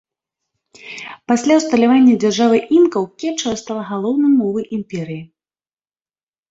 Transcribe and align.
Пасля 1.31 1.53
ўсталявання 1.59 2.13
дзяржавы 2.23 2.57
інкаў 2.79 3.03
кечуа 3.25 3.53
стала 3.65 3.83
галоўнай 3.95 4.31
мовай 4.43 4.65
імперыі. 4.81 5.23